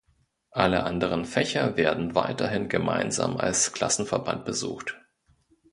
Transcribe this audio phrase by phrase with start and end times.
[0.49, 4.97] Alle anderen Fächer werden weiterhin gemeinsam als Klassenverband besucht.